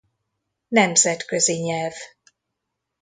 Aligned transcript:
Nemzetközi 0.67 1.53
Nyelv. 1.57 1.93